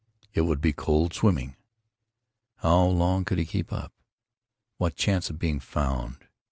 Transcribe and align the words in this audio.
It 0.33 0.41
would 0.41 0.61
be 0.61 0.73
cold, 0.73 1.13
swimming. 1.13 1.57
How 2.55 2.85
long 2.85 3.23
could 3.23 3.37
he 3.37 3.45
keep 3.45 3.71
up? 3.71 3.93
What 4.77 4.95
chance 4.95 5.29
of 5.29 5.37
being 5.37 5.59
found? 5.59 6.25